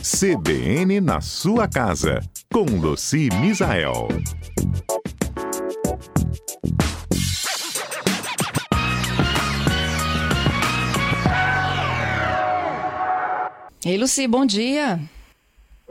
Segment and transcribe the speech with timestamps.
[0.00, 2.20] CBN na sua casa,
[2.52, 4.06] com Luci Misael.
[13.84, 14.98] Ei, Luci, bom dia.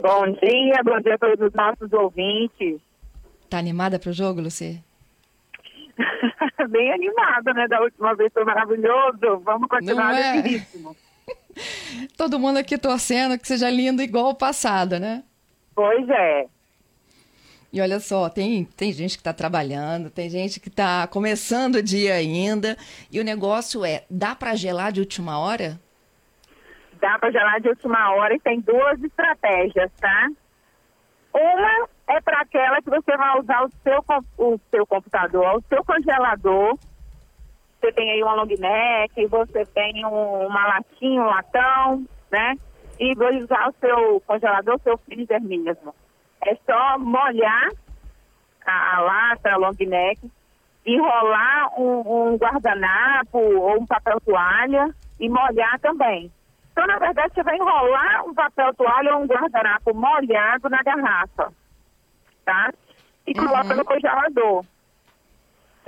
[0.00, 2.80] Bom dia, bom dia a todos os nossos ouvintes.
[3.50, 4.82] Tá animada pro jogo, Luci?
[6.70, 7.66] Bem animada, né?
[7.66, 9.40] Da última vez foi maravilhoso.
[9.44, 10.36] Vamos continuar Não é?
[10.36, 10.96] nesse ritmo.
[12.16, 15.22] Todo mundo aqui torcendo que seja lindo igual o passado, né?
[15.74, 16.46] Pois é.
[17.72, 21.82] E olha só, tem, tem gente que está trabalhando, tem gente que está começando o
[21.82, 22.76] dia ainda.
[23.12, 25.78] E o negócio é, dá para gelar de última hora?
[27.00, 30.28] Dá para gelar de última hora e tem duas estratégias, tá?
[31.34, 34.04] Uma é para aquela que você vai usar o seu,
[34.38, 36.78] o seu computador, o seu congelador.
[37.80, 42.56] Você tem aí uma long neck, você tem um, uma latinha, um latão, né?
[42.98, 45.94] E vai usar o seu congelador, o seu freezer mesmo.
[46.44, 47.68] É só molhar
[48.66, 50.30] a, a lata, a long neck,
[50.84, 56.32] enrolar um, um guardanapo ou um papel toalha e molhar também.
[56.72, 61.52] Então, na verdade, você vai enrolar um papel toalha ou um guardanapo molhado na garrafa,
[62.44, 62.72] tá?
[63.26, 64.64] E coloca no congelador.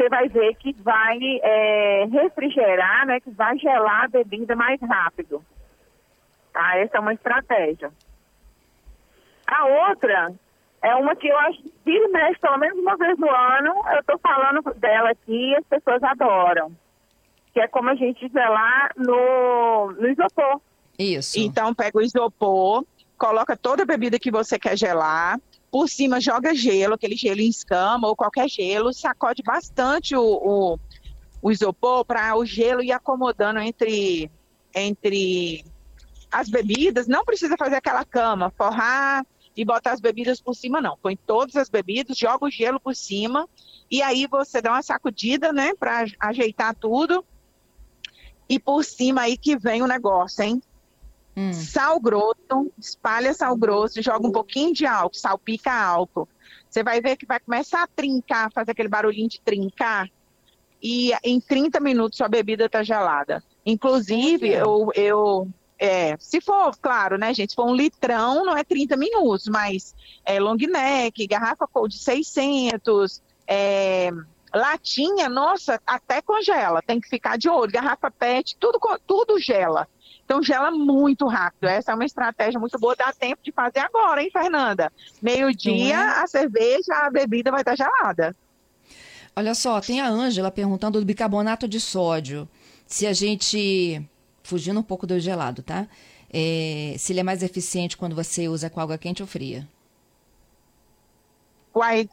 [0.01, 3.21] Você vai ver que vai é, refrigerar, né?
[3.21, 5.45] Que vai gelar a bebida mais rápido.
[6.55, 6.79] Tá?
[6.79, 7.93] Essa é uma estratégia.
[9.47, 10.33] A outra
[10.81, 13.75] é uma que eu acho que mexe pelo menos uma vez no ano.
[13.93, 16.73] Eu estou falando dela aqui e as pessoas adoram.
[17.53, 20.63] Que é como a gente gelar no, no isopor.
[20.99, 21.39] Isso.
[21.39, 22.87] Então pega o isopor,
[23.19, 25.39] coloca toda a bebida que você quer gelar,
[25.71, 30.79] por cima joga gelo, aquele gelo em escama ou qualquer gelo, sacode bastante o, o,
[31.41, 34.31] o isopor para o gelo ir acomodando entre,
[34.75, 35.65] entre
[36.31, 37.07] as bebidas.
[37.07, 39.25] Não precisa fazer aquela cama, forrar
[39.57, 40.97] e botar as bebidas por cima, não.
[41.01, 43.49] Põe todas as bebidas, joga o gelo por cima
[43.91, 47.25] e aí você dá uma sacudida, né, para ajeitar tudo.
[48.49, 50.61] E por cima aí que vem o negócio, hein?
[51.41, 51.55] Hum.
[51.55, 56.29] Sal grosso, espalha sal grosso, joga um pouquinho de álcool, salpica álcool.
[56.69, 60.07] Você vai ver que vai começar a trincar, fazer aquele barulhinho de trincar.
[60.83, 63.43] E em 30 minutos sua bebida tá gelada.
[63.65, 68.63] Inclusive, eu, eu é, se for, claro, né, gente, se for um litrão, não é
[68.63, 69.95] 30 minutos, mas
[70.27, 74.11] é long neck, garrafa cold de 600, é,
[74.55, 77.73] latinha, nossa, até congela, tem que ficar de olho.
[77.73, 79.89] Garrafa PET, tudo, tudo gela.
[80.31, 81.65] Então gela muito rápido.
[81.65, 82.95] Essa é uma estratégia muito boa.
[82.95, 84.93] Dá tempo de fazer agora, hein, Fernanda?
[85.21, 86.23] Meio-dia, é?
[86.23, 88.33] a cerveja, a bebida vai estar gelada.
[89.35, 92.49] Olha só, tem a Ângela perguntando do bicarbonato de sódio.
[92.87, 94.01] Se a gente.
[94.45, 95.89] Fugindo um pouco do gelado, tá?
[96.33, 99.67] É, se ele é mais eficiente quando você usa com água quente ou fria.
[101.75, 102.09] Uai,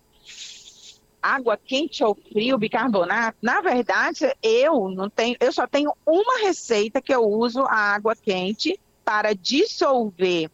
[1.36, 3.38] água quente ou frio, bicarbonato?
[3.42, 8.16] Na verdade, eu não tenho, eu só tenho uma receita que eu uso a água
[8.16, 10.50] quente para dissolver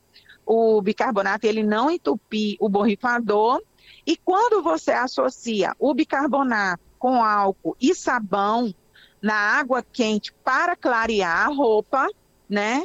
[0.45, 3.61] o bicarbonato e ele não entupir o borrifador.
[4.06, 8.73] E quando você associa o bicarbonato com álcool e sabão
[9.22, 12.07] na água quente para clarear a roupa,
[12.50, 12.84] né?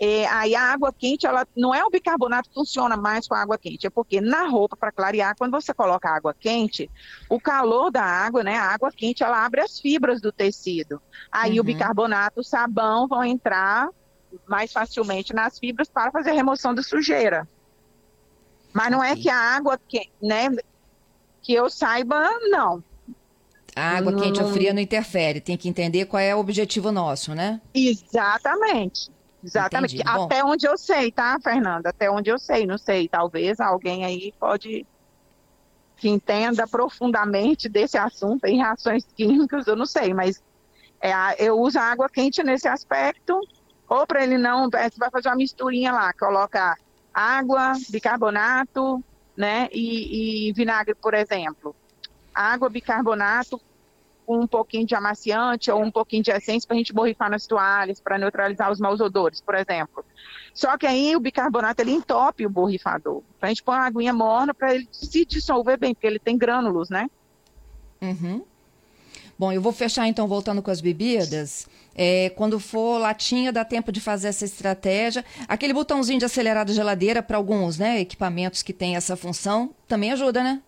[0.00, 3.42] É, aí a água quente, ela não é o bicarbonato que funciona mais com a
[3.42, 6.88] água quente, é porque na roupa, para clarear, quando você coloca água quente,
[7.28, 11.02] o calor da água, né, a água quente, ela abre as fibras do tecido.
[11.32, 11.60] Aí Uhum.
[11.60, 13.88] o bicarbonato, o sabão vão entrar
[14.46, 17.48] mais facilmente nas fibras para fazer a remoção da sujeira.
[18.72, 20.48] Mas não é que a água, que, né,
[21.42, 22.84] que eu saiba, não.
[23.74, 25.40] A água quente ou fria não interfere.
[25.40, 27.60] Tem que entender qual é o objetivo nosso, né?
[27.74, 29.10] Exatamente.
[29.42, 29.96] Exatamente.
[29.96, 30.12] Entendi.
[30.12, 30.24] Bom.
[30.24, 31.90] Até onde eu sei, tá, Fernanda?
[31.90, 33.08] Até onde eu sei, não sei.
[33.08, 34.86] Talvez alguém aí pode
[35.98, 40.40] que entenda profundamente desse assunto em reações químicas, eu não sei, mas
[41.00, 41.12] é,
[41.44, 43.40] eu uso água quente nesse aspecto,
[43.88, 46.76] ou para ele não, é, você vai fazer uma misturinha lá, coloca
[47.12, 49.02] água, bicarbonato,
[49.36, 51.74] né, e, e vinagre, por exemplo.
[52.32, 53.60] Água, bicarbonato,
[54.28, 58.00] um pouquinho de amaciante ou um pouquinho de essência para a gente borrifar nas toalhas,
[58.00, 60.04] para neutralizar os maus odores, por exemplo.
[60.52, 63.22] Só que aí o bicarbonato ele entope o borrifador.
[63.36, 66.36] Então, a gente põe uma aguinha morna para ele se dissolver bem, porque ele tem
[66.36, 67.08] grânulos, né?
[68.02, 68.44] Uhum.
[69.38, 71.68] Bom, eu vou fechar então voltando com as bebidas.
[71.94, 75.24] É, quando for latinha, dá tempo de fazer essa estratégia.
[75.46, 80.12] Aquele botãozinho de acelerar da geladeira para alguns né, equipamentos que têm essa função também
[80.12, 80.60] ajuda, né?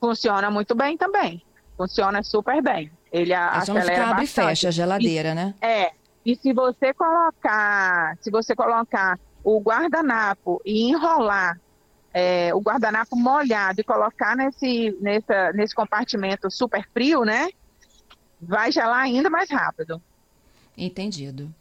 [0.00, 1.40] Funciona muito bem também.
[1.76, 2.90] Funciona super bem.
[3.12, 5.54] Ele a- É só acelera ficar abre e fecha a geladeira, né?
[5.60, 5.92] É.
[6.24, 11.60] E se você colocar, se você colocar o guardanapo e enrolar
[12.16, 17.48] é, o guardanapo molhado e colocar nesse, nessa, nesse compartimento super frio, né?
[18.40, 20.00] Vai gelar ainda mais rápido.
[20.78, 21.52] Entendido.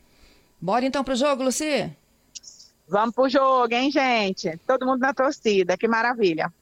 [0.62, 1.92] Bora então pro jogo, Luci?
[2.88, 4.56] Vamos pro jogo, hein, gente?
[4.68, 6.54] Todo mundo na torcida, que maravilha.